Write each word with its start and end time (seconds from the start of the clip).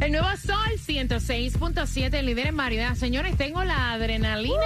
El 0.00 0.10
nuevo 0.10 0.26
Sol 0.36 0.56
106.7, 0.76 2.20
líder 2.22 2.48
en 2.48 2.56
variedad. 2.56 2.96
Señores, 2.96 3.36
tengo 3.36 3.62
la 3.62 3.92
adrenalina, 3.92 4.58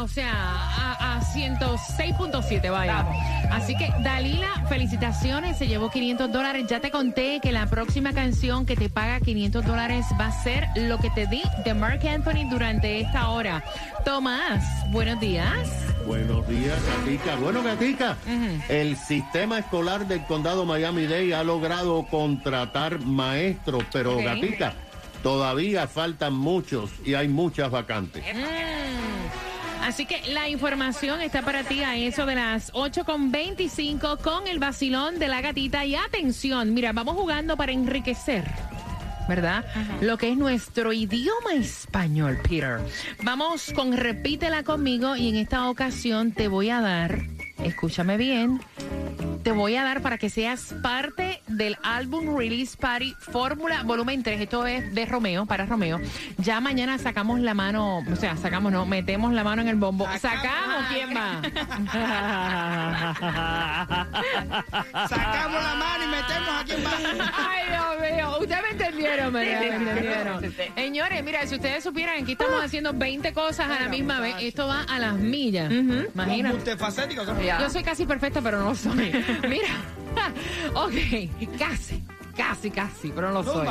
o 0.00 0.08
sea, 0.08 0.32
a, 0.32 1.20
106.7, 1.20 2.70
vaya. 2.70 3.06
Así 3.50 3.76
que, 3.76 3.92
Dalila, 4.02 4.66
felicitaciones, 4.68 5.58
se 5.58 5.68
llevó 5.68 5.90
500 5.90 6.32
dólares. 6.32 6.66
Ya 6.68 6.80
te 6.80 6.90
conté 6.90 7.40
que 7.42 7.52
la 7.52 7.66
próxima 7.66 8.12
canción 8.14 8.64
que 8.64 8.74
te 8.74 8.88
paga 8.88 9.20
500 9.20 9.64
dólares 9.64 10.06
va 10.18 10.26
a 10.26 10.42
ser 10.42 10.66
lo 10.74 10.98
que 10.98 11.10
te 11.10 11.26
di 11.26 11.42
de 11.64 11.74
Mark 11.74 12.00
Anthony 12.06 12.48
durante 12.50 13.00
esta 13.00 13.28
hora. 13.28 13.62
Tomás, 14.04 14.64
buenos 14.90 15.20
días. 15.20 15.92
Buenos 16.06 16.46
días, 16.48 16.78
Gatica. 16.84 17.36
Bueno, 17.36 17.62
Gatica, 17.62 18.16
el 18.68 18.96
sistema 18.96 19.58
escolar 19.60 20.06
del 20.08 20.24
condado 20.24 20.64
Miami-Dade 20.64 21.34
ha 21.34 21.44
logrado 21.44 22.06
contratar 22.10 23.00
maestros, 23.00 23.84
pero 23.92 24.16
Gatica, 24.18 24.71
todavía 25.22 25.86
faltan 25.86 26.34
muchos 26.34 26.90
y 27.04 27.14
hay 27.14 27.28
muchas 27.28 27.70
vacantes. 27.70 28.22
Mm. 28.34 29.82
Así 29.82 30.06
que 30.06 30.22
la 30.32 30.48
información 30.48 31.20
está 31.20 31.42
para 31.42 31.64
ti 31.64 31.82
a 31.82 31.96
eso 31.96 32.24
de 32.24 32.36
las 32.36 32.72
8.25 32.72 34.18
con 34.18 34.46
el 34.46 34.60
vacilón 34.60 35.18
de 35.18 35.26
la 35.26 35.40
gatita. 35.40 35.84
Y 35.84 35.96
atención, 35.96 36.72
mira, 36.72 36.92
vamos 36.92 37.16
jugando 37.16 37.56
para 37.56 37.72
enriquecer 37.72 38.44
¿verdad? 39.28 39.64
Lo 40.00 40.18
que 40.18 40.30
es 40.30 40.36
nuestro 40.36 40.92
idioma 40.92 41.54
español, 41.54 42.38
Peter. 42.42 42.80
Vamos 43.22 43.72
con 43.74 43.96
repítela 43.96 44.62
conmigo 44.62 45.16
y 45.16 45.28
en 45.28 45.36
esta 45.36 45.68
ocasión 45.70 46.32
te 46.32 46.48
voy 46.48 46.70
a 46.70 46.80
dar, 46.80 47.22
escúchame 47.62 48.16
bien, 48.16 48.60
te 49.42 49.52
voy 49.52 49.76
a 49.76 49.82
dar 49.82 50.02
para 50.02 50.18
que 50.18 50.28
seas 50.30 50.74
parte 50.82 51.40
del 51.48 51.76
álbum 51.82 52.36
Release 52.36 52.76
Party 52.76 53.14
Fórmula 53.18 53.82
Volumen 53.82 54.22
3. 54.22 54.40
Esto 54.40 54.66
es 54.66 54.94
de 54.94 55.04
Romeo, 55.06 55.46
para 55.46 55.66
Romeo. 55.66 56.00
Ya 56.38 56.60
mañana 56.60 56.98
sacamos 56.98 57.40
la 57.40 57.54
mano, 57.54 57.98
o 57.98 58.16
sea, 58.16 58.36
sacamos, 58.36 58.70
no, 58.70 58.86
metemos 58.86 59.32
la 59.32 59.42
mano 59.42 59.62
en 59.62 59.68
el 59.68 59.76
bombo. 59.76 60.06
¿Sacamos 60.20 60.84
quién 60.92 61.16
va? 61.16 61.42
sacamos 65.08 65.62
la 65.62 65.74
mano 65.74 66.04
y 66.04 66.08
metemos 66.08 66.48
a 66.48 66.64
quién 66.64 66.84
va. 66.84 66.92
Ay, 67.34 67.68
Dios 67.68 68.12
mío. 68.12 68.36
Ustedes 68.40 68.62
me 68.62 68.70
entendieron. 68.70 69.32
Me 69.32 69.52
entendieron. 69.52 70.52
Señores, 70.76 71.24
mira, 71.24 71.46
si 71.46 71.54
ustedes 71.56 71.82
supieran, 71.82 72.22
aquí 72.22 72.32
estamos 72.32 72.62
haciendo 72.62 72.92
20 72.92 73.32
cosas 73.32 73.68
a 73.70 73.80
la 73.80 73.88
misma 73.88 74.20
vez. 74.20 74.36
Esto 74.40 74.66
va 74.68 74.82
a 74.82 74.98
las 74.98 75.14
millas. 75.16 75.72
Imagínate. 75.72 76.56
Yo 77.60 77.70
soy 77.70 77.82
casi 77.82 78.06
perfecta, 78.06 78.40
pero 78.40 78.58
no 78.58 78.70
lo 78.70 78.74
soy. 78.74 79.12
Mira, 79.48 79.68
ok, 80.74 81.58
casi, 81.58 82.02
casi, 82.36 82.70
casi, 82.70 83.08
pero 83.10 83.30
no 83.32 83.42
lo 83.42 83.52
soy. 83.52 83.68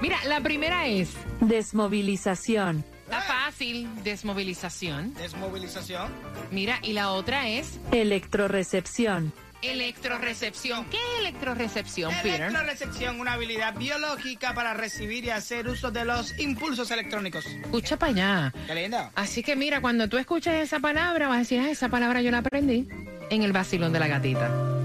Mira, 0.00 0.18
la 0.26 0.40
primera 0.40 0.86
es 0.86 1.10
desmovilización. 1.40 2.84
Está 3.04 3.22
fácil, 3.22 3.88
desmovilización. 4.04 5.14
Desmovilización. 5.14 6.12
Mira, 6.50 6.78
y 6.82 6.92
la 6.92 7.12
otra 7.12 7.48
es 7.48 7.80
electrorecepción. 7.90 9.32
Electrorecepción. 9.62 10.84
¿Qué 10.84 10.98
es 10.98 11.20
electrorecepción, 11.20 12.12
Peter? 12.22 12.42
Electrorecepción, 12.42 13.18
una 13.18 13.32
habilidad 13.32 13.74
biológica 13.74 14.54
para 14.54 14.74
recibir 14.74 15.24
y 15.24 15.30
hacer 15.30 15.68
uso 15.68 15.90
de 15.90 16.04
los 16.04 16.38
impulsos 16.38 16.90
electrónicos. 16.90 17.46
Escucha 17.46 17.96
para 17.98 18.12
allá. 18.12 18.54
Qué 18.66 18.74
lindo. 18.74 19.10
Así 19.16 19.42
que 19.42 19.56
mira, 19.56 19.80
cuando 19.80 20.08
tú 20.08 20.16
escuchas 20.18 20.54
esa 20.56 20.78
palabra, 20.78 21.26
vas 21.28 21.36
a 21.36 21.40
decir, 21.40 21.60
ah, 21.60 21.70
esa 21.70 21.88
palabra 21.88 22.22
yo 22.22 22.30
la 22.30 22.38
aprendí 22.38 22.88
en 23.30 23.42
el 23.42 23.52
vacilón 23.52 23.92
de 23.92 23.98
la 23.98 24.06
gatita. 24.06 24.77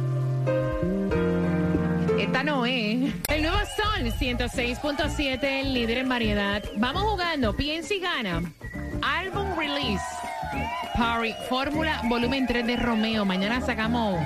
Esta 2.20 2.44
no 2.44 2.66
es. 2.66 3.14
El 3.28 3.42
nuevo 3.42 3.58
Sol 3.58 4.12
106.7, 4.20 5.44
el 5.44 5.74
líder 5.74 6.00
en 6.00 6.10
variedad. 6.10 6.64
Vamos 6.78 7.04
jugando. 7.04 7.56
Piensa 7.56 7.94
y 7.94 8.00
gana. 8.00 8.42
Álbum 9.02 9.58
release. 9.58 10.04
Party 10.96 11.34
Fórmula 11.50 12.02
Volumen 12.06 12.46
3 12.46 12.66
de 12.68 12.76
Romeo. 12.76 13.26
Mañana 13.26 13.62
sacamos. 13.62 14.20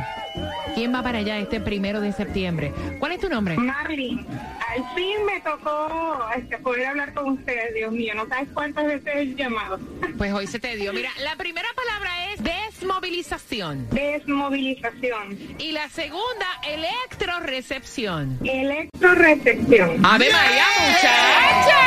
¿Quién 0.76 0.94
va 0.94 1.02
para 1.02 1.20
allá 1.20 1.40
este 1.40 1.60
primero 1.60 2.02
de 2.02 2.12
septiembre? 2.12 2.72
¿Cuál 3.00 3.14
es 3.14 3.20
tu 3.20 3.30
nombre? 3.30 3.56
Marley. 3.58 4.26
Al 4.70 4.96
fin 4.96 5.26
me 5.26 5.42
tocó 5.42 6.20
este, 6.36 6.58
poder 6.60 6.88
hablar 6.88 7.14
con 7.14 7.30
ustedes, 7.32 7.74
Dios 7.74 7.92
mío. 7.92 8.14
No 8.16 8.28
sabes 8.28 8.50
cuántas 8.54 8.86
veces 8.86 9.08
he 9.16 9.36
llamado. 9.36 9.80
Pues 10.18 10.32
hoy 10.34 10.46
se 10.46 10.60
te 10.60 10.76
dio. 10.76 10.94
Mira, 10.94 11.10
la 11.24 11.36
primera 11.36 11.68
palabra 11.76 12.32
es 12.32 12.44
desmovilización. 12.80 13.90
Desmovilización. 13.90 15.38
Y 15.58 15.72
la 15.72 15.90
segunda, 15.90 16.46
electrorecepción. 16.68 18.40
Electrorecepción. 18.44 20.06
A 20.06 20.18
ver, 20.18 20.32
María, 20.32 20.64
muchacha. 20.80 21.84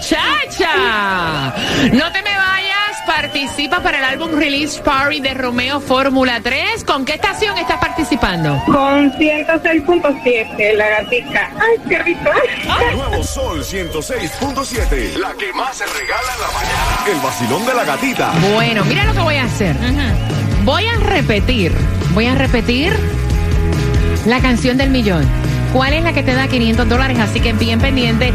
Chacha. 0.00 1.54
No 1.92 2.12
te 2.12 2.22
me 2.22 2.36
vayas. 2.36 2.53
Participa 3.16 3.80
para 3.80 3.98
el 3.98 4.04
álbum 4.04 4.32
Release 4.32 4.82
Party 4.82 5.20
de 5.20 5.34
Romeo 5.34 5.80
Fórmula 5.80 6.40
3. 6.42 6.82
¿Con 6.82 7.04
qué 7.04 7.14
estación 7.14 7.56
estás 7.56 7.78
participando? 7.78 8.60
Con 8.66 9.12
106.7, 9.12 10.74
la 10.74 10.88
gatica. 10.88 11.52
Ay, 11.54 11.80
qué 11.88 11.98
rico. 12.00 12.30
Nuevo 12.92 13.22
Sol 13.22 13.62
106.7, 13.62 15.16
la 15.16 15.32
que 15.34 15.52
más 15.52 15.76
se 15.76 15.84
regala 15.86 16.32
en 16.34 16.40
la 16.40 16.48
mañana. 16.48 17.04
El 17.06 17.20
vacilón 17.20 17.64
de 17.64 17.74
la 17.74 17.84
gatita. 17.84 18.32
Bueno, 18.52 18.84
mira 18.84 19.04
lo 19.04 19.12
que 19.12 19.20
voy 19.20 19.36
a 19.36 19.44
hacer. 19.44 19.76
Voy 20.64 20.84
a 20.86 20.96
repetir, 20.96 21.72
voy 22.14 22.26
a 22.26 22.34
repetir 22.34 22.92
la 24.26 24.40
canción 24.40 24.76
del 24.76 24.90
millón. 24.90 25.24
¿Cuál 25.72 25.92
es 25.92 26.02
la 26.02 26.12
que 26.12 26.24
te 26.24 26.34
da 26.34 26.48
500 26.48 26.88
dólares? 26.88 27.18
Así 27.20 27.38
que 27.40 27.52
bien 27.52 27.80
pendiente. 27.80 28.32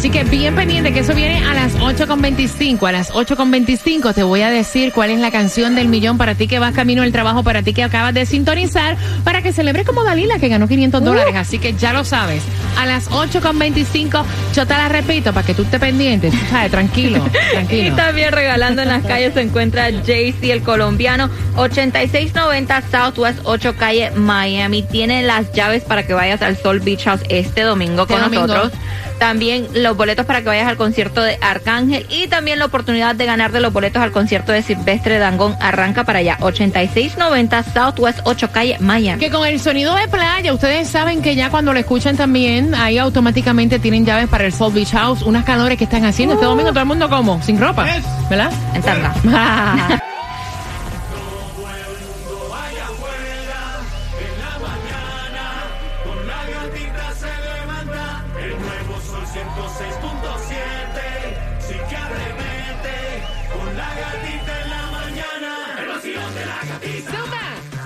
Así 0.00 0.08
que 0.08 0.24
bien 0.24 0.54
pendiente 0.54 0.94
que 0.94 1.00
eso 1.00 1.14
viene 1.14 1.44
a 1.46 1.52
las 1.52 1.76
8.25. 1.76 2.88
A 2.88 2.92
las 2.92 3.12
8.25 3.12 4.14
te 4.14 4.22
voy 4.22 4.40
a 4.40 4.48
decir 4.48 4.92
cuál 4.94 5.10
es 5.10 5.20
la 5.20 5.30
canción 5.30 5.74
del 5.74 5.88
millón 5.88 6.16
para 6.16 6.34
ti 6.34 6.48
que 6.48 6.58
vas 6.58 6.72
camino 6.72 7.02
al 7.02 7.12
trabajo, 7.12 7.42
para 7.42 7.62
ti 7.62 7.74
que 7.74 7.82
acabas 7.82 8.14
de 8.14 8.24
sintonizar, 8.24 8.96
para 9.24 9.42
que 9.42 9.52
celebres 9.52 9.84
como 9.84 10.02
Dalila 10.02 10.38
que 10.38 10.48
ganó 10.48 10.68
500 10.68 11.04
dólares. 11.04 11.34
Así 11.36 11.58
que 11.58 11.74
ya 11.74 11.92
lo 11.92 12.04
sabes. 12.04 12.42
A 12.78 12.86
las 12.86 13.10
8.25 13.10 14.24
yo 14.54 14.66
te 14.66 14.72
la 14.72 14.88
repito 14.88 15.34
para 15.34 15.46
que 15.46 15.52
tú 15.52 15.64
estés 15.64 15.78
pendiente. 15.78 16.32
¿sabes? 16.48 16.70
Tranquilo, 16.70 17.22
tranquilo. 17.52 17.88
Y 17.88 17.90
también 17.90 18.32
regalando 18.32 18.80
en 18.80 18.88
las 18.88 19.04
calles 19.04 19.34
se 19.34 19.42
encuentra 19.42 19.90
Jaycee 19.92 20.50
el 20.50 20.62
colombiano 20.62 21.28
8690 21.56 22.84
Southwest 22.90 23.40
8 23.44 23.76
calle 23.76 24.12
Miami. 24.12 24.82
Tiene 24.82 25.22
las 25.24 25.52
llaves 25.52 25.82
para 25.84 26.06
que 26.06 26.14
vayas 26.14 26.40
al 26.40 26.56
Sol 26.56 26.80
Beach 26.80 27.04
House 27.04 27.20
este 27.28 27.60
domingo 27.60 28.06
con 28.06 28.18
nosotros. 28.18 28.72
También 29.20 29.68
los 29.74 29.98
boletos 29.98 30.24
para 30.24 30.40
que 30.40 30.48
vayas 30.48 30.66
al 30.66 30.78
concierto 30.78 31.22
de 31.22 31.38
Arcángel 31.42 32.06
y 32.08 32.26
también 32.26 32.58
la 32.58 32.64
oportunidad 32.64 33.14
de 33.14 33.26
ganar 33.26 33.52
de 33.52 33.60
los 33.60 33.70
boletos 33.70 34.02
al 34.02 34.12
concierto 34.12 34.50
de 34.50 34.62
Silvestre 34.62 35.18
Dangón. 35.18 35.56
Arranca 35.60 36.04
para 36.04 36.20
allá, 36.20 36.38
8690 36.40 37.62
Southwest 37.62 38.20
8 38.24 38.48
Calle 38.50 38.76
Miami. 38.80 39.20
Que 39.20 39.30
con 39.30 39.46
el 39.46 39.60
sonido 39.60 39.94
de 39.94 40.08
playa, 40.08 40.54
ustedes 40.54 40.88
saben 40.88 41.20
que 41.20 41.34
ya 41.36 41.50
cuando 41.50 41.74
lo 41.74 41.78
escuchan 41.78 42.16
también, 42.16 42.74
ahí 42.74 42.96
automáticamente 42.96 43.78
tienen 43.78 44.06
llaves 44.06 44.28
para 44.28 44.46
el 44.46 44.54
Soul 44.54 44.72
Beach 44.72 44.92
House, 44.92 45.20
unas 45.20 45.44
calores 45.44 45.76
que 45.76 45.84
están 45.84 46.06
haciendo. 46.06 46.34
Este 46.34 46.46
domingo 46.46 46.70
todo 46.70 46.80
el 46.80 46.86
mundo 46.86 47.10
como, 47.10 47.42
sin 47.42 47.60
ropa, 47.60 47.86
¿verdad? 48.30 48.50
En 48.74 48.82
tanga. 48.82 50.00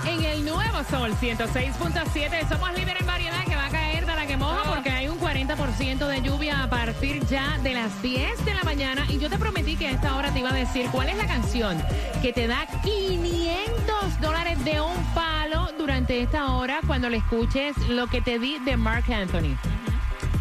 en 0.07 0.23
el 0.23 0.45
nuevo 0.45 0.83
Sol 0.89 1.11
106.7. 1.19 2.47
Somos 2.47 2.73
líderes 2.73 3.01
en 3.01 3.07
variedad 3.07 3.43
que 3.45 3.55
va 3.55 3.65
a 3.65 3.69
caer 3.69 4.05
de 4.05 4.15
la 4.15 4.25
que 4.25 4.37
moja 4.37 4.63
porque 4.69 4.89
hay 4.89 5.07
un 5.07 5.19
40% 5.19 6.07
de 6.07 6.21
lluvia 6.21 6.63
a 6.63 6.69
partir 6.69 7.25
ya 7.25 7.57
de 7.59 7.73
las 7.73 8.01
10 8.01 8.45
de 8.45 8.53
la 8.53 8.63
mañana. 8.63 9.05
Y 9.09 9.17
yo 9.17 9.29
te 9.29 9.37
prometí 9.37 9.75
que 9.75 9.87
a 9.87 9.91
esta 9.91 10.15
hora 10.15 10.31
te 10.31 10.39
iba 10.39 10.49
a 10.49 10.53
decir 10.53 10.87
cuál 10.91 11.09
es 11.09 11.17
la 11.17 11.27
canción 11.27 11.81
que 12.21 12.33
te 12.33 12.47
da 12.47 12.65
500 12.83 14.21
dólares 14.21 14.63
de 14.63 14.81
un 14.81 15.03
palo 15.13 15.69
durante 15.77 16.21
esta 16.21 16.53
hora 16.53 16.79
cuando 16.85 17.09
le 17.09 17.17
escuches 17.17 17.77
lo 17.89 18.07
que 18.07 18.21
te 18.21 18.39
di 18.39 18.59
de 18.59 18.77
Mark 18.77 19.11
Anthony. 19.11 19.57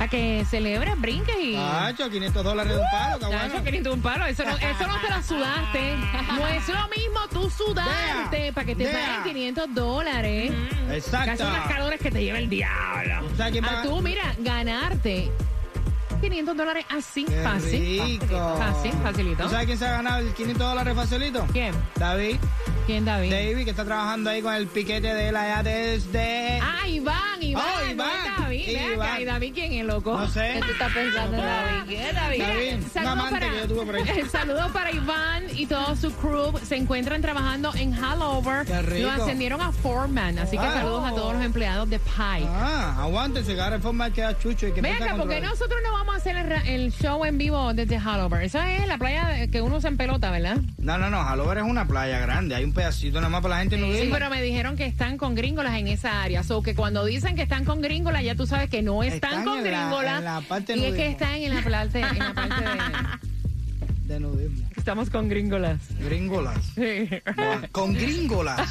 Para 0.05 0.11
que 0.11 0.45
celebres, 0.45 1.01
brinques 1.01 1.35
y. 1.41 1.55
Cacho, 1.55 2.11
500 2.11 2.45
dólares 2.45 2.75
de 2.75 2.79
un 2.79 2.87
palo, 2.91 3.19
cabrón. 3.19 3.41
Cacho, 3.41 3.65
500 3.65 3.83
de 3.85 3.91
un 3.91 4.03
palo. 4.03 4.27
Eso 4.27 4.45
no, 4.45 4.55
eso 4.55 4.87
no 4.87 5.01
te 5.01 5.11
lo 5.11 5.23
sudaste. 5.23 5.95
No 6.35 6.47
es 6.47 6.69
lo 6.69 6.89
mismo 6.89 7.21
tú 7.33 7.49
sudarte 7.49 8.53
para 8.53 8.67
que 8.67 8.75
te 8.77 8.85
paguen 8.85 9.23
500 9.25 9.75
dólares. 9.75 10.53
Exacto. 10.91 11.31
Casi 11.31 11.43
unas 11.43 11.69
calores 11.69 12.01
que 12.01 12.11
te 12.11 12.23
lleva 12.23 12.39
el 12.39 12.51
diablo. 12.51 13.15
a 13.63 13.83
tú, 13.83 14.03
mira, 14.03 14.35
ganarte 14.41 15.31
500 16.21 16.55
dólares 16.57 16.85
así, 16.91 17.25
Qué 17.25 17.43
fácil. 17.43 18.03
rico. 18.03 18.57
Fácil, 18.59 18.93
facilito. 19.03 19.43
¿Tú 19.45 19.49
sabes 19.49 19.67
quién 19.67 19.79
se 19.79 19.87
ha 19.87 19.93
ganado 19.93 20.19
el 20.19 20.35
500 20.35 20.69
dólares 20.69 20.95
facilito? 20.95 21.47
¿Quién? 21.51 21.75
David. 21.97 22.37
¿Quién, 22.87 23.05
David? 23.05 23.31
David, 23.33 23.65
que 23.65 23.71
está 23.71 23.85
trabajando 23.85 24.29
ahí 24.31 24.43
con 24.43 24.53
el 24.55 24.67
piquete 24.67 25.15
de 25.15 25.29
él 25.29 25.37
allá 25.37 25.63
desde... 25.63 26.61
Ah, 26.63 26.87
Iván, 26.87 27.43
Iván. 27.43 27.65
Oh, 27.65 27.85
no 27.87 27.91
Iván. 27.93 28.09
es 28.27 28.39
David. 28.39 28.67
Ven 28.67 28.77
acá, 28.77 28.93
Iván. 28.95 29.21
¿y 29.21 29.25
David 29.25 29.53
quién 29.55 29.73
es, 29.73 29.85
loco? 29.87 30.19
No 30.19 30.29
sé. 30.29 30.51
¿Qué 30.55 30.61
tú 30.61 30.73
estás 30.73 30.93
pensando 30.93 31.37
en 31.39 31.43
David? 31.45 31.83
¿Quién 31.89 32.03
es 32.03 32.15
David? 32.15 32.43
David, 32.43 32.75
un 32.75 32.91
Saludos 32.91 33.13
amante 33.13 33.41
que 33.49 33.57
yo 33.57 33.69
tuve 33.69 33.87
por 33.87 33.97
ahí. 33.97 34.23
Saludos 34.31 34.71
para 34.73 34.91
Iván 34.93 35.45
y 35.57 35.67
todo 35.67 35.97
su 35.97 36.13
crew. 36.13 36.53
Se 36.63 36.77
encuentran 36.77 37.23
trabajando 37.23 37.73
en 37.75 37.93
Hallover. 37.95 38.67
Qué 38.67 38.83
rico. 38.83 39.07
Lo 39.09 39.23
ascendieron 39.23 39.61
a 39.63 39.73
Foreman. 39.73 40.39
Así 40.39 40.59
que 40.59 40.65
Ah. 40.65 40.75
saludos 40.75 41.05
a 41.07 41.11
todos 41.15 41.35
los 41.35 41.43
empleados 41.45 41.89
de 41.89 41.99
Pie. 41.99 42.47
Ah, 42.47 42.97
aguántense, 42.99 43.55
que 43.55 43.61
ahora 43.63 43.77
el 43.77 43.83
forma 43.83 44.11
queda 44.11 44.39
chucho 44.39 44.67
y 44.69 44.73
que 44.73 44.83
Ven 44.83 44.93
empieza 44.93 45.05
a 45.13 45.15
acá, 45.15 45.23
porque 45.23 45.41
nosotros 45.41 45.81
no 45.85 45.93
vamos 45.93 46.15
a 46.15 46.19
hacer 46.19 46.37
el, 46.37 46.53
el 46.69 46.93
show 46.93 47.25
en 47.25 47.39
vivo 47.39 47.73
desde 47.73 47.97
Hallover. 47.99 48.43
Esa 48.43 48.71
es 48.75 48.87
la 48.87 48.99
playa 48.99 49.47
que 49.47 49.63
uno 49.63 49.81
se 49.81 49.89
en 49.89 49.97
pelota, 49.97 50.31
¿verdad? 50.31 50.59
No, 50.79 50.99
no, 50.99 51.09
no, 51.09 51.23
Halover 51.23 51.59
es 51.59 51.65
una 51.65 51.87
playa 51.87 52.19
grande, 52.19 52.55
hay 52.55 52.65
un 52.65 52.74
pedacito 52.75 53.19
nada 53.21 53.31
más 53.31 53.41
para 53.43 53.55
la 53.55 53.61
gente 53.63 53.77
Sí, 53.77 53.83
nudismo. 53.83 54.13
pero 54.15 54.29
me 54.31 54.43
dijeron 54.43 54.77
que 54.77 54.85
están 54.87 55.17
con 55.17 55.35
gringolas 55.35 55.79
en 55.79 55.89
esa 55.89 56.23
área. 56.23 56.43
So 56.43 56.63
que 56.63 56.75
cuando 56.75 57.05
dicen 57.05 57.37
que 57.37 57.43
están 57.43 57.65
con 57.65 57.81
gringolas, 57.81 58.23
ya 58.25 58.35
tú 58.35 58.47
sabes 58.47 58.69
que 58.69 58.83
no 58.83 59.03
están, 59.03 59.39
Están 59.39 59.45
con 59.45 59.59
en 59.67 59.73
la- 59.73 59.81
gringolas. 59.83 60.19
en 60.19 60.25
la 60.25 60.41
parte 60.43 60.77
y 60.77 60.85
es 60.85 60.95
que 60.95 61.07
están 61.11 61.35
en 61.37 61.55
la 61.55 61.63
parte, 61.63 62.01
en 62.01 62.19
la 62.19 62.35
parte 62.35 62.65
de. 62.65 63.35
De 64.05 64.21
nudismo. 64.21 64.69
Estamos 64.77 65.09
con 65.09 65.31
gringolas. 65.31 65.81
Gringolas. 65.99 66.59
Sí. 66.75 67.09
Con 67.73 67.95
gringolas. 67.95 68.69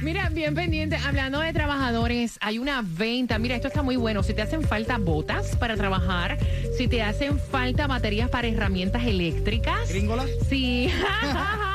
Mira, 0.00 0.28
bien 0.28 0.54
pendiente, 0.54 0.96
hablando 0.96 1.40
de 1.40 1.52
trabajadores, 1.52 2.38
hay 2.40 2.58
una 2.58 2.82
venta. 2.82 3.38
Mira, 3.38 3.56
esto 3.56 3.68
está 3.68 3.82
muy 3.82 3.96
bueno. 3.96 4.22
Si 4.22 4.32
te 4.32 4.42
hacen 4.42 4.62
falta 4.62 4.96
botas 4.98 5.56
para 5.56 5.76
trabajar, 5.76 6.38
si 6.76 6.86
te 6.86 7.02
hacen 7.02 7.38
falta 7.38 7.86
baterías 7.86 8.28
para 8.28 8.46
herramientas 8.46 9.04
eléctricas, 9.04 9.88
¿Gringolas? 9.88 10.28
Sí. 10.48 10.88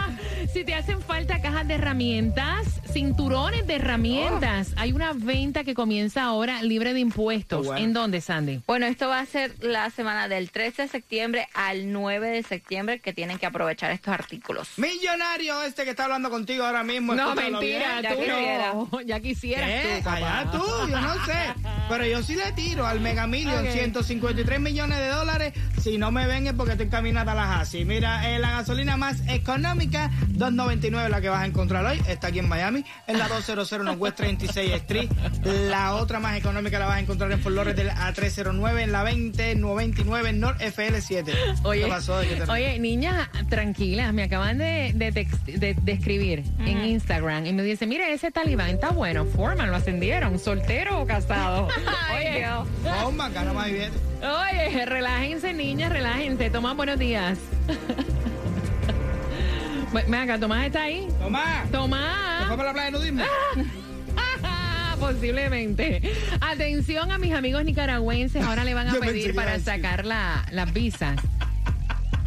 Si 0.54 0.64
te 0.64 0.76
hacen 0.76 1.02
falta 1.02 1.42
cajas 1.42 1.68
de 1.68 1.74
herramientas, 1.74 2.68
cinturones 2.92 3.66
de 3.66 3.76
herramientas, 3.76 4.72
hay 4.78 4.92
una 4.92 5.14
venta 5.14 5.64
que 5.64 5.74
comienza 5.74 6.22
ahora 6.24 6.62
libre 6.62 6.94
de 6.94 7.00
impuestos. 7.00 7.66
Bueno. 7.66 7.84
¿En 7.84 7.92
dónde, 7.94 8.22
Sandy? 8.22 8.62
Bueno, 8.68 8.86
esto 8.86 9.08
va 9.08 9.20
a 9.20 9.26
ser 9.26 9.56
la 9.64 9.90
semana 9.90 10.28
del 10.28 10.52
13 10.52 10.84
de 10.84 10.88
septiembre 10.90 11.48
al 11.56 11.92
9 11.92 12.30
de 12.30 12.44
septiembre 12.44 13.00
que 13.00 13.14
tienen 13.14 13.40
que 13.40 13.48
aprovechar 13.48 13.90
estos 13.90 14.14
artículos. 14.14 14.70
Millonario 14.78 15.64
este 15.64 15.86
que 15.86 15.90
está 15.90 16.04
hablando 16.04 16.30
contigo 16.30 16.66
ahora 16.66 16.84
mismo. 16.84 17.16
No, 17.16 17.34
mentira, 17.34 17.60
bien. 17.60 18.04
ya 18.04 18.10
tú 18.12 18.20
quisiera. 18.20 18.74
no. 18.74 19.02
Ya 19.02 19.20
quisieras 19.20 19.70
¿Qué? 19.70 19.98
tú, 19.98 20.04
papá. 20.04 20.40
Allá 20.40 20.52
tú, 20.52 20.64
yo 20.88 21.02
no 21.02 21.26
sé. 21.26 21.54
Pero 21.90 22.06
yo 22.06 22.24
sí 22.24 22.36
le 22.36 22.52
tiro 22.54 22.86
al 22.88 23.00
Mega 23.02 23.28
Million 23.28 23.66
Ok. 23.66 23.72
153 23.72 24.60
millones 24.60 24.98
de 24.98 25.08
dólares. 25.10 25.54
Si 25.82 25.98
no 25.98 26.12
me 26.12 26.26
ven 26.28 26.48
es 26.48 26.54
porque 26.54 26.72
estoy 26.74 26.88
caminando 26.88 27.32
a 27.32 27.36
las 27.36 27.62
así. 27.62 27.84
Mira, 27.86 28.30
eh, 28.34 28.40
la 28.40 28.52
gasolina 28.52 28.96
más 28.98 29.22
económica, 29.28 30.10
2.99 30.30 31.10
la 31.10 31.20
que 31.22 31.30
vas 31.30 31.42
a 31.44 31.46
encontrar 31.46 31.86
hoy, 31.86 32.02
está 32.08 32.28
aquí 32.28 32.40
en 32.40 32.48
Miami, 32.48 32.86
en 33.08 33.20
la 33.20 33.28
200 33.28 33.72
Northwest 33.84 34.16
36 34.18 34.72
Street. 34.74 35.10
La 35.70 35.96
otra 35.96 36.20
más 36.20 36.38
económica 36.38 36.80
la 36.80 36.86
vas 36.86 36.98
a 36.98 37.00
encontrar 37.02 37.32
en 37.32 37.40
Fort 37.42 37.56
Lauderdale 37.56 37.92
a 37.92 38.12
309 38.14 38.84
en 38.84 38.92
la 38.92 39.04
2099 39.04 40.34
North 40.34 40.62
FL7. 40.62 41.34
Oye, 41.64 41.82
¿Qué 41.84 41.88
pasó? 41.88 42.18
¿De 42.20 42.28
qué 42.30 42.36
te- 42.38 42.52
oye, 42.52 42.80
niña, 42.80 43.30
tranquila, 43.50 44.12
me 44.12 44.24
acaban 44.24 44.58
de, 44.58 44.92
de, 44.96 45.14
text- 45.14 45.44
de- 45.46 45.74
de 45.74 45.92
escribir 45.92 46.44
en 46.60 46.86
Instagram 46.86 47.46
y 47.46 47.54
me 47.54 47.64
dice, 47.64 47.86
mire, 47.88 48.14
ese 48.14 48.32
talibán 48.32 48.70
está 48.70 48.92
bueno, 48.92 49.26
Foreman, 49.26 49.70
lo 49.70 49.76
ascendieron, 49.78 50.40
soltero 50.40 51.02
o 51.02 51.06
casado. 51.06 51.68
oye, 52.38 53.02
Bomba, 53.04 53.30
no 53.30 53.54
más 53.54 53.72
bien. 53.72 53.92
oye, 54.22 54.86
relájense, 54.86 55.54
niñas, 55.54 55.92
relájense, 55.92 56.50
Tomás, 56.50 56.76
buenos 56.76 57.00
días. 57.00 57.38
Ven 59.94 60.16
acá, 60.16 60.40
Tomás 60.40 60.66
está 60.66 60.84
ahí. 60.84 61.08
Tomás, 61.20 61.64
¿te 61.64 61.70
fue 61.70 61.80
Tomás. 61.80 62.50
para 62.50 62.64
la 62.64 62.74
playa 62.74 62.86
de 62.86 62.92
nudismo? 62.92 63.24
Posiblemente. 65.00 66.02
Atención 66.40 67.12
a 67.12 67.18
mis 67.18 67.34
amigos 67.34 67.66
nicaragüenses, 67.66 68.42
ahora 68.44 68.64
le 68.64 68.74
van 68.74 68.88
a 68.88 68.94
Yo 68.94 69.00
pedir 69.02 69.36
para 69.36 69.60
sacar 69.60 70.06
la- 70.06 70.46
las 70.52 70.72
visas. 70.74 71.18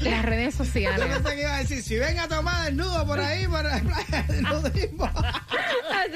de 0.01 0.11
Las 0.11 0.25
redes 0.27 0.59
Yo 0.59 0.65
sociales. 0.65 1.07
pensé 1.07 1.35
que 1.35 1.41
iba 1.41 1.55
a 1.55 1.59
decir, 1.59 1.83
si 1.83 1.97
ven 1.97 2.19
a 2.19 2.29
tomar 2.29 2.67
desnudo 2.67 3.07
por 3.07 3.19
ahí, 3.19 3.47
por 3.47 3.65
la 3.65 3.81
playa 3.81 4.23
de 4.29 4.43
nudismo. 4.43 5.11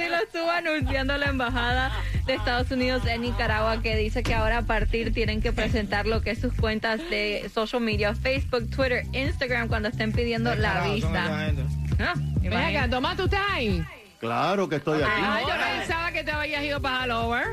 Así 0.01 0.09
lo 0.09 0.17
estuvo 0.17 0.51
anunciando 0.51 1.19
la 1.19 1.27
embajada 1.27 1.93
de 2.25 2.35
Estados 2.35 2.71
Unidos 2.71 3.05
en 3.07 3.21
Nicaragua, 3.21 3.83
que 3.83 3.97
dice 3.97 4.23
que 4.23 4.35
ahora 4.35 4.59
a 4.59 4.63
partir 4.63 5.13
tienen 5.13 5.43
que 5.43 5.53
presentar 5.53 6.07
lo 6.07 6.23
que 6.23 6.31
es 6.31 6.39
sus 6.39 6.55
cuentas 6.55 7.01
de 7.11 7.51
social 7.53 7.83
media, 7.83 8.15
Facebook, 8.15 8.71
Twitter, 8.71 9.05
Instagram, 9.13 9.69
cuando 9.69 9.91
estén 9.91 10.13
pidiendo 10.13 10.55
la 10.55 10.85
gente. 10.85 11.07
Ah, 11.19 12.15
Ven 12.17 12.53
acá, 12.53 12.57
imagínate. 12.57 12.89
Tomás, 12.89 13.17
¿tú 13.19 13.25
estás 13.25 13.43
ahí? 13.51 13.85
Claro 14.21 14.69
que 14.69 14.77
estoy 14.77 15.03
aquí. 15.03 15.13
Ah, 15.15 15.41
yo 15.43 15.79
pensaba 15.79 16.13
que 16.13 16.25
te 16.25 16.31
habías 16.31 16.65
ido 16.65 16.81
para 16.81 17.03
Hallover. 17.03 17.47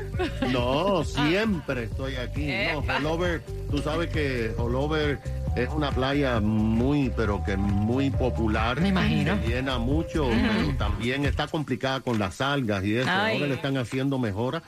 No, 0.50 1.04
siempre 1.04 1.84
estoy 1.84 2.16
aquí. 2.16 2.50
No, 3.02 3.18
tú 3.70 3.78
sabes 3.82 4.10
que 4.10 4.52
Holover 4.56 5.18
es 5.62 5.68
una 5.70 5.90
playa 5.90 6.40
muy, 6.40 7.10
pero 7.16 7.42
que 7.44 7.56
muy 7.56 8.10
popular. 8.10 8.80
Me 8.80 8.88
imagino. 8.88 9.38
Se 9.42 9.48
llena 9.48 9.78
mucho, 9.78 10.28
pero 10.30 10.76
también 10.78 11.24
está 11.24 11.46
complicada 11.48 12.00
con 12.00 12.18
las 12.18 12.40
algas 12.40 12.84
y 12.84 12.96
eso. 12.96 13.08
Ay. 13.10 13.34
Ahora 13.36 13.46
le 13.48 13.54
están 13.54 13.76
haciendo 13.76 14.18
mejora 14.18 14.62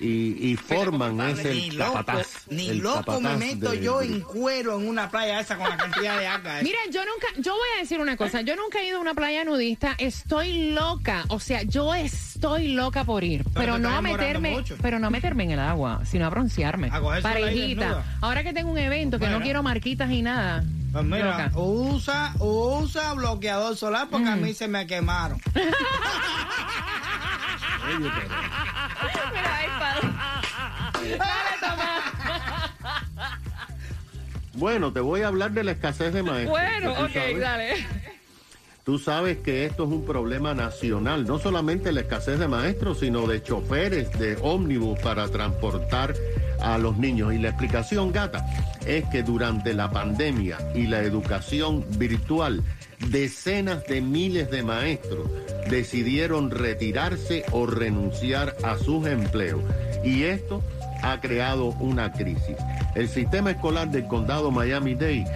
y, 0.00 0.50
y 0.50 0.56
forman 0.68 1.20
es 1.20 1.44
Ni 1.44 1.68
el 1.68 1.76
loco, 1.76 1.92
capataz. 1.94 2.26
ni 2.48 2.68
el 2.68 2.78
loco 2.78 2.98
me 3.20 3.28
capataz 3.28 3.38
meto 3.38 3.70
de- 3.70 3.80
yo 3.82 3.98
de- 4.00 4.06
en 4.06 4.20
cuero 4.20 4.78
en 4.80 4.88
una 4.88 5.10
playa 5.10 5.40
esa 5.40 5.56
con 5.56 5.68
la 5.68 5.76
cantidad 5.76 6.18
de 6.18 6.26
algas. 6.26 6.62
Mira, 6.62 6.78
yo 6.90 7.00
nunca, 7.04 7.26
yo 7.40 7.52
voy 7.54 7.68
a 7.76 7.80
decir 7.80 8.00
una 8.00 8.16
cosa, 8.16 8.40
yo 8.42 8.54
nunca 8.56 8.80
he 8.80 8.88
ido 8.88 8.98
a 8.98 9.00
una 9.00 9.14
playa 9.14 9.44
nudista, 9.44 9.94
estoy 9.98 10.70
loca, 10.72 11.24
o 11.28 11.40
sea, 11.40 11.62
yo 11.62 11.94
estoy 11.94 12.35
loca 12.40 13.04
por 13.04 13.24
ir, 13.24 13.44
pero, 13.54 13.74
te 13.74 13.80
no 13.80 13.90
a 13.90 14.02
meterme, 14.02 14.52
mucho. 14.52 14.76
pero 14.80 14.98
no 14.98 15.06
a 15.08 15.10
meterme 15.10 15.44
en 15.44 15.50
el 15.52 15.60
agua, 15.60 16.00
sino 16.04 16.26
a 16.26 16.30
broncearme. 16.30 16.88
A 16.92 17.00
coger 17.00 17.22
sol 17.22 17.30
ahí 17.32 17.42
Parejita. 17.42 18.04
Ahora 18.20 18.42
que 18.42 18.52
tengo 18.52 18.70
un 18.70 18.78
evento 18.78 19.18
que 19.18 19.28
no 19.28 19.40
quiero 19.40 19.62
marquitas 19.62 20.10
y 20.10 20.22
nada. 20.22 20.64
Pues 20.92 21.04
mira, 21.04 21.48
Loca. 21.48 21.50
usa, 21.58 22.32
usa 22.38 23.12
bloqueador 23.12 23.76
solar 23.76 24.08
porque 24.10 24.28
a 24.28 24.36
mí 24.36 24.54
se 24.54 24.66
me 24.68 24.86
quemaron. 24.86 25.38
Pero- 25.52 25.70
padre. 29.78 30.08
Bueno, 34.54 34.90
te 34.92 35.00
voy 35.00 35.20
a 35.20 35.28
hablar 35.28 35.50
de 35.52 35.64
la 35.64 35.72
escasez 35.72 36.14
de 36.14 36.22
maestros. 36.22 36.50
Bueno, 36.58 36.92
ok, 36.92 37.10
sabes- 37.12 37.40
dale. 37.40 37.86
Tú 38.86 39.00
sabes 39.00 39.38
que 39.38 39.66
esto 39.66 39.82
es 39.82 39.90
un 39.90 40.04
problema 40.04 40.54
nacional, 40.54 41.24
no 41.24 41.40
solamente 41.40 41.90
la 41.90 42.02
escasez 42.02 42.38
de 42.38 42.46
maestros, 42.46 43.00
sino 43.00 43.26
de 43.26 43.42
choferes 43.42 44.16
de 44.16 44.38
ómnibus 44.40 44.96
para 45.00 45.26
transportar 45.26 46.14
a 46.60 46.78
los 46.78 46.96
niños. 46.96 47.34
Y 47.34 47.38
la 47.38 47.48
explicación, 47.48 48.12
gata, 48.12 48.46
es 48.86 49.04
que 49.06 49.24
durante 49.24 49.74
la 49.74 49.90
pandemia 49.90 50.58
y 50.72 50.86
la 50.86 51.02
educación 51.02 51.84
virtual, 51.98 52.62
decenas 53.10 53.84
de 53.88 54.00
miles 54.02 54.52
de 54.52 54.62
maestros 54.62 55.28
decidieron 55.68 56.52
retirarse 56.52 57.44
o 57.50 57.66
renunciar 57.66 58.56
a 58.62 58.78
sus 58.78 59.04
empleos. 59.08 59.64
Y 60.04 60.22
esto 60.22 60.62
ha 61.02 61.20
creado 61.20 61.70
una 61.80 62.12
crisis. 62.12 62.54
El 62.94 63.08
sistema 63.08 63.50
escolar 63.50 63.90
del 63.90 64.06
condado 64.06 64.52
Miami-Dade 64.52 65.26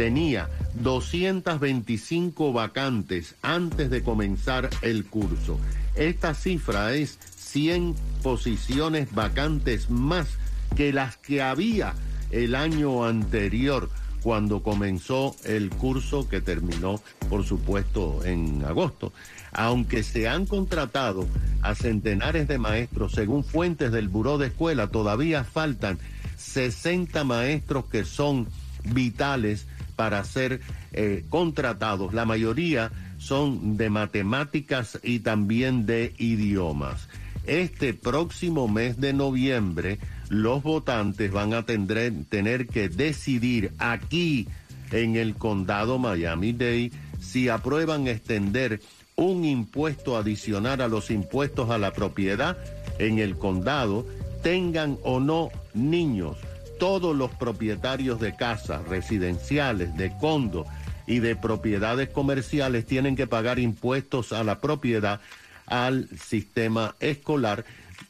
tenía 0.00 0.48
225 0.82 2.54
vacantes 2.54 3.34
antes 3.42 3.90
de 3.90 4.02
comenzar 4.02 4.70
el 4.80 5.04
curso. 5.04 5.60
Esta 5.94 6.32
cifra 6.32 6.94
es 6.94 7.18
100 7.36 7.94
posiciones 8.22 9.12
vacantes 9.12 9.90
más 9.90 10.26
que 10.74 10.94
las 10.94 11.18
que 11.18 11.42
había 11.42 11.92
el 12.30 12.54
año 12.54 13.04
anterior 13.04 13.90
cuando 14.22 14.62
comenzó 14.62 15.36
el 15.44 15.68
curso 15.68 16.26
que 16.30 16.40
terminó, 16.40 17.02
por 17.28 17.44
supuesto, 17.44 18.24
en 18.24 18.64
agosto. 18.64 19.12
Aunque 19.52 20.02
se 20.02 20.28
han 20.28 20.46
contratado 20.46 21.26
a 21.60 21.74
centenares 21.74 22.48
de 22.48 22.56
maestros, 22.56 23.12
según 23.12 23.44
fuentes 23.44 23.92
del 23.92 24.08
Buró 24.08 24.38
de 24.38 24.46
Escuela, 24.46 24.86
todavía 24.86 25.44
faltan 25.44 25.98
60 26.38 27.22
maestros 27.24 27.84
que 27.84 28.06
son 28.06 28.48
vitales 28.82 29.66
para 30.00 30.24
ser 30.24 30.62
eh, 30.92 31.24
contratados. 31.28 32.14
La 32.14 32.24
mayoría 32.24 32.90
son 33.18 33.76
de 33.76 33.90
matemáticas 33.90 34.98
y 35.02 35.18
también 35.18 35.84
de 35.84 36.14
idiomas. 36.16 37.06
Este 37.44 37.92
próximo 37.92 38.66
mes 38.66 38.98
de 38.98 39.12
noviembre, 39.12 39.98
los 40.30 40.62
votantes 40.62 41.30
van 41.30 41.52
a 41.52 41.66
tener 41.66 42.66
que 42.68 42.88
decidir 42.88 43.74
aquí 43.76 44.48
en 44.90 45.16
el 45.16 45.34
condado 45.34 45.98
Miami-Dade 45.98 46.92
si 47.20 47.50
aprueban 47.50 48.06
extender 48.06 48.80
un 49.16 49.44
impuesto 49.44 50.16
adicional 50.16 50.80
a 50.80 50.88
los 50.88 51.10
impuestos 51.10 51.68
a 51.68 51.76
la 51.76 51.92
propiedad 51.92 52.56
en 52.98 53.18
el 53.18 53.36
condado 53.36 54.06
tengan 54.42 54.96
o 55.02 55.20
no 55.20 55.50
niños, 55.74 56.38
todos 56.80 57.14
los 57.14 57.30
propietarios 57.30 58.18
de 58.20 58.34
casas 58.34 58.88
residenciales, 58.88 59.94
de 59.96 60.16
condos 60.18 60.66
y 61.06 61.18
de 61.20 61.36
propiedades 61.36 62.08
comerciales 62.08 62.86
tienen 62.86 63.14
que 63.14 63.26
pagar 63.26 63.58
impuestos 63.58 64.32
a 64.32 64.42
la 64.42 64.60
propiedad 64.60 65.20
al 65.66 66.08
sistema 66.18 66.96
escolar, 66.98 67.64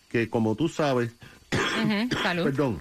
que 0.09 0.31
como 0.31 0.55
tú 0.55 0.69
sabes, 0.69 1.11
perdón, 2.23 2.81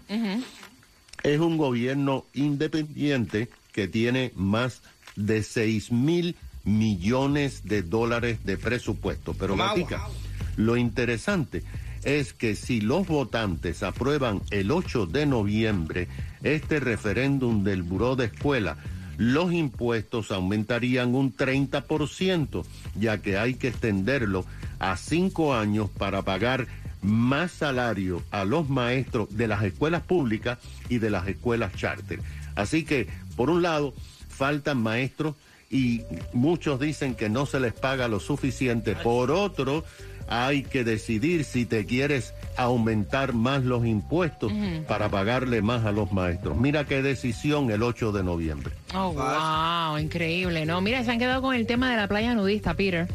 es 1.24 1.40
un 1.40 1.58
gobierno 1.58 2.26
independiente 2.34 3.50
que 3.74 3.88
tiene 3.88 4.32
más 4.36 4.84
de 5.16 5.42
6 5.42 5.92
mil 5.92 6.36
millones 6.64 7.66
de 7.66 7.82
dólares 7.82 8.46
de 8.46 8.58
presupuesto. 8.58 9.34
Pero, 9.34 9.56
Matica, 9.56 10.08
lo 10.56 10.78
interesante 10.78 11.64
es 12.04 12.34
que 12.34 12.56
si 12.56 12.82
los 12.82 13.08
votantes 13.08 13.84
aprueban 13.84 14.42
el 14.52 14.72
8 14.72 15.06
de 15.06 15.26
noviembre 15.26 16.08
este 16.44 16.80
referéndum 16.80 17.64
del 17.64 17.84
Buró 17.84 18.16
de 18.16 18.26
Escuela, 18.26 18.78
los 19.18 19.52
impuestos 19.52 20.32
aumentarían 20.32 21.14
un 21.14 21.36
30%, 21.36 22.64
ya 22.96 23.22
que 23.22 23.38
hay 23.38 23.56
que 23.56 23.68
extenderlo 23.68 24.46
a 24.80 24.96
cinco 24.96 25.54
años 25.54 25.90
para 25.90 26.22
pagar 26.22 26.68
más 27.02 27.52
salario 27.52 28.24
a 28.32 28.46
los 28.46 28.70
maestros 28.70 29.36
de 29.36 29.48
las 29.48 29.64
escuelas 29.64 30.04
públicas 30.04 30.58
y 30.88 31.00
de 31.00 31.10
las 31.10 31.28
escuelas 31.28 31.74
charter. 31.76 32.22
Así 32.56 32.84
que, 32.84 33.08
por 33.36 33.50
un 33.50 33.62
lado, 33.62 33.94
faltan 34.30 34.82
maestros 34.82 35.36
y 35.70 36.02
muchos 36.34 36.80
dicen 36.80 37.16
que 37.16 37.30
no 37.30 37.46
se 37.46 37.60
les 37.60 37.74
paga 37.74 38.08
lo 38.08 38.20
suficiente. 38.20 38.96
Por 38.96 39.32
otro, 39.32 39.84
hay 40.30 40.64
que 40.64 40.84
decidir 40.84 41.44
si 41.44 41.66
te 41.66 41.86
quieres 41.86 42.34
aumentar 42.56 43.34
más 43.34 43.64
los 43.64 43.86
impuestos 43.86 44.52
para 44.88 45.10
pagarle 45.10 45.62
más 45.62 45.86
a 45.86 45.92
los 45.92 46.12
maestros. 46.12 46.56
Mira 46.58 46.86
qué 46.86 47.02
decisión 47.02 47.72
el 47.72 47.84
8 47.84 48.12
de 48.12 48.24
noviembre. 48.24 48.74
Oh, 48.94 49.12
wow, 49.14 49.98
increíble, 49.98 50.66
¿no? 50.66 50.82
Mira, 50.82 51.04
se 51.04 51.12
han 51.12 51.20
quedado 51.20 51.42
con 51.42 51.56
el 51.56 51.66
tema 51.66 51.90
de 51.90 51.98
la 51.98 52.08
playa 52.08 52.36
nudista, 52.36 52.76
Peter. 52.76 53.08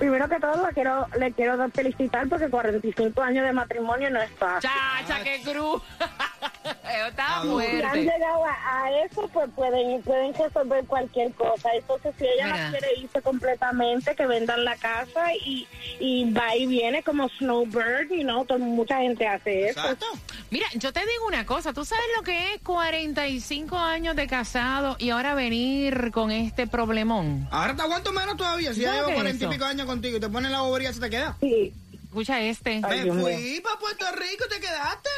primero 0.00 0.28
que 0.28 0.40
todo 0.40 0.66
le 0.66 0.72
quiero, 0.72 1.06
le 1.18 1.32
quiero 1.32 1.70
felicitar 1.70 2.26
porque 2.28 2.48
45 2.48 3.22
años 3.22 3.44
de 3.44 3.52
matrimonio 3.52 4.10
no 4.10 4.20
es 4.20 4.30
fácil. 4.32 4.68
Chacha, 4.68 5.22
qué 5.22 5.42
cruz. 5.42 5.82
Fuerte. 7.44 7.76
Si 7.76 7.82
han 7.82 8.04
llegado 8.04 8.44
a, 8.44 8.90
eso, 9.04 9.28
pues 9.32 9.48
pueden, 9.54 10.02
pueden 10.02 10.34
resolver 10.34 10.84
cualquier 10.86 11.32
cosa. 11.34 11.70
Entonces, 11.74 12.14
si 12.18 12.26
ella 12.26 12.48
no 12.48 12.70
quiere 12.70 12.88
irse 13.00 13.22
completamente, 13.22 14.14
que 14.14 14.26
vendan 14.26 14.64
la 14.64 14.76
casa 14.76 15.34
y, 15.34 15.66
y 15.98 16.30
va 16.32 16.56
y 16.56 16.66
viene 16.66 17.02
como 17.02 17.28
Snowbird, 17.28 18.10
y 18.10 18.24
no, 18.24 18.44
mucha 18.58 18.98
gente 18.98 19.26
hace 19.26 19.68
eso. 19.68 19.80
Exacto. 19.80 20.06
Mira, 20.50 20.66
yo 20.74 20.92
te 20.92 21.00
digo 21.00 21.26
una 21.26 21.46
cosa, 21.46 21.72
¿tú 21.72 21.84
sabes 21.84 22.04
lo 22.16 22.22
que 22.22 22.54
es 22.54 22.60
45 22.62 23.78
años 23.78 24.16
de 24.16 24.26
casado 24.26 24.96
y 24.98 25.10
ahora 25.10 25.34
venir 25.34 26.10
con 26.12 26.30
este 26.30 26.66
problemón? 26.66 27.48
Ahora 27.50 27.76
te 27.76 27.82
aguanto 27.82 28.12
menos 28.12 28.36
todavía, 28.36 28.74
si 28.74 28.80
ya 28.80 28.94
llevo 28.94 29.14
40 29.14 29.44
y 29.44 29.48
pico 29.48 29.64
años 29.64 29.86
contigo 29.86 30.16
y 30.16 30.20
te 30.20 30.28
ponen 30.28 30.52
la 30.52 30.62
bobería, 30.62 30.92
¿se 30.92 31.00
te 31.00 31.10
queda? 31.10 31.36
Sí. 31.40 31.72
Escucha 32.04 32.40
este. 32.40 32.80
Me 32.80 33.12
fui 33.12 33.60
para 33.62 33.78
Puerto 33.78 34.04
Rico 34.16 34.44
y 34.46 34.48
te 34.48 34.60
quedaste. 34.60 35.10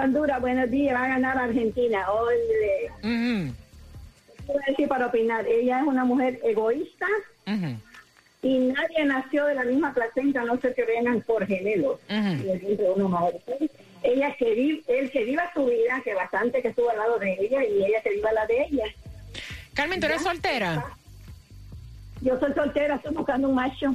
Honduras, 0.01 0.41
buenos 0.41 0.71
días. 0.71 0.95
Va 0.95 1.03
a 1.05 1.09
ganar 1.09 1.37
Argentina. 1.39 2.09
Ole. 2.13 2.93
Voy 4.47 4.57
a 4.57 4.61
decir 4.71 4.87
para 4.87 5.07
opinar. 5.07 5.45
Ella 5.49 5.81
es 5.81 5.87
una 5.87 6.05
mujer 6.05 6.39
egoísta. 6.45 7.07
Y 8.43 8.59
nadie 8.59 9.05
nació 9.07 9.47
de 9.47 9.55
la 9.55 9.65
misma 9.65 9.95
placenta, 9.95 10.45
no 10.45 10.61
sé 10.61 10.75
que 10.75 10.85
vengan 10.85 11.23
por 11.23 11.47
gemelos. 11.47 11.99
Ella 14.03 14.37
que 14.39 14.55
vive, 14.55 14.83
él 14.87 15.11
que 15.11 15.25
viva 15.25 15.51
su 15.55 15.65
vida, 15.65 16.03
que 16.05 16.15
bastante 16.15 16.61
que 16.61 16.69
estuvo 16.69 16.91
al 16.91 16.99
lado 16.99 17.19
de 17.19 17.33
ella, 17.41 17.65
y 17.65 17.85
ella 17.85 18.03
que 18.03 18.11
viva 18.11 18.33
la 18.33 18.47
de 18.47 18.65
ella. 18.65 18.85
Carmen, 19.73 19.99
¿tú 19.99 20.07
eres 20.07 20.23
soltera? 20.23 20.85
Yo 22.21 22.39
soy 22.39 22.53
soltera, 22.53 22.97
estoy 22.97 23.15
buscando 23.15 23.49
un 23.49 23.55
macho. 23.55 23.95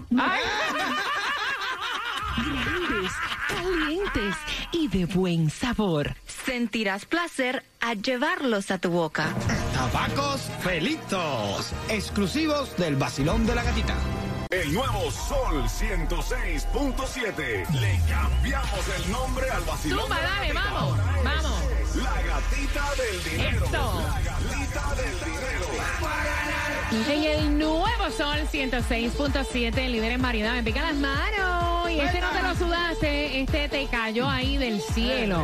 Grandes, 2.37 3.11
calientes 3.47 4.35
y 4.71 4.87
de 4.87 5.05
buen 5.05 5.49
sabor. 5.51 6.15
Sentirás 6.25 7.05
placer 7.05 7.63
al 7.81 8.01
llevarlos 8.01 8.71
a 8.71 8.79
tu 8.79 8.89
boca. 8.89 9.27
Tabacos 9.79 10.41
Felitos, 10.59 11.71
exclusivos 11.88 12.75
del 12.75 12.98
vacilón 12.98 13.45
de 13.45 13.55
la 13.55 13.63
gatita. 13.63 13.95
El 14.50 14.74
nuevo 14.74 15.09
Sol 15.09 15.63
106.7. 15.63 17.69
Le 17.79 18.01
cambiamos 18.09 18.86
el 18.98 19.09
nombre 19.09 19.50
al 19.50 19.63
vacilón. 19.63 20.01
Zumba, 20.01 20.19
dale, 20.19 20.51
vamos, 20.51 21.00
vamos. 21.24 21.63
La 21.95 22.21
gatita 22.24 22.93
del 22.95 23.24
dinero. 23.24 23.65
La 23.71 24.19
gatita 24.21 24.95
del 24.95 25.17
dinero. 25.24 25.65
En 26.91 27.24
el 27.24 27.57
nuevo 27.57 28.12
Sol 28.17 28.50
106.7, 28.51 29.88
líder 29.88 30.12
en 30.12 30.21
variedad, 30.21 30.55
me 30.55 30.63
pica 30.63 30.81
las 30.81 30.95
manos. 30.95 31.68
Este 31.99 32.21
no 32.21 32.29
te 32.31 32.41
lo 32.41 32.55
sudaste, 32.55 33.41
este 33.41 33.67
te 33.67 33.85
cayó 33.87 34.27
ahí 34.29 34.57
del 34.57 34.81
cielo. 34.81 35.43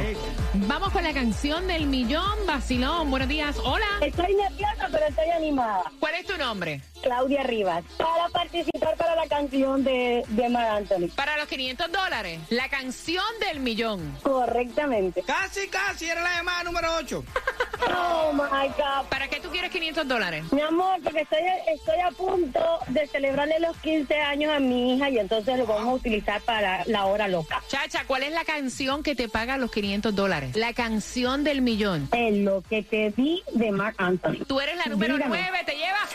Vamos 0.53 0.93
con 0.93 1.03
la 1.03 1.13
canción 1.13 1.67
del 1.67 1.85
millón, 1.85 2.33
Basilón. 2.47 3.11
Buenos 3.11 3.27
días, 3.27 3.57
hola. 3.61 3.85
Estoy 4.01 4.35
nerviosa, 4.35 4.87
pero 4.89 5.05
estoy 5.05 5.29
animada. 5.31 5.83
¿Cuál 5.99 6.15
es 6.15 6.25
tu 6.25 6.37
nombre? 6.37 6.81
Claudia 7.03 7.43
Rivas, 7.43 7.83
para 7.97 8.29
participar 8.29 8.95
para 8.95 9.15
la 9.15 9.27
canción 9.27 9.83
de, 9.83 10.23
de 10.29 10.49
Mar 10.49 10.65
Anthony. 10.67 11.09
Para 11.15 11.37
los 11.37 11.47
500 11.47 11.91
dólares, 11.91 12.39
la 12.49 12.69
canción 12.69 13.25
del 13.47 13.59
millón. 13.59 14.17
Correctamente. 14.23 15.23
Casi, 15.23 15.67
casi, 15.67 16.09
era 16.09 16.23
la 16.23 16.37
llamada 16.37 16.63
número 16.63 16.87
8. 16.95 17.23
Oh 17.87 18.31
my 18.33 18.67
God. 18.69 19.07
¿Para 19.09 19.27
qué 19.27 19.39
tú 19.39 19.49
quieres 19.49 19.71
500 19.71 20.07
dólares? 20.07 20.43
Mi 20.51 20.61
amor, 20.61 20.99
porque 21.03 21.21
estoy, 21.21 21.39
estoy 21.67 21.99
a 21.99 22.11
punto 22.11 22.59
de 22.87 23.07
celebrarle 23.07 23.59
los 23.59 23.77
15 23.77 24.15
años 24.21 24.53
a 24.53 24.59
mi 24.59 24.95
hija 24.95 25.09
y 25.09 25.19
entonces 25.19 25.57
lo 25.57 25.65
vamos 25.65 25.87
a 25.87 25.93
utilizar 25.93 26.41
para 26.41 26.83
la 26.85 27.05
hora 27.05 27.27
loca. 27.27 27.61
Chacha, 27.67 28.03
¿cuál 28.07 28.23
es 28.23 28.31
la 28.31 28.45
canción 28.45 29.03
que 29.03 29.15
te 29.15 29.29
paga 29.29 29.57
los 29.57 29.71
500 29.71 30.15
dólares? 30.15 30.55
La 30.55 30.73
canción 30.73 31.43
del 31.43 31.61
millón. 31.61 32.09
Es 32.11 32.35
lo 32.37 32.61
que 32.61 32.83
te 32.83 33.11
di 33.11 33.41
de 33.53 33.71
Mark 33.71 33.95
Anthony. 33.97 34.45
Tú 34.47 34.59
eres 34.59 34.77
la 34.77 34.85
número 34.85 35.15
Dígame. 35.15 35.37
9, 35.39 35.63
te 35.65 35.75
llevas 35.75 36.09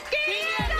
500 0.59 0.80